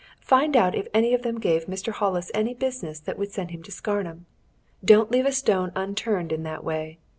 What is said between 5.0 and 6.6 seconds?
leave a stone unturned in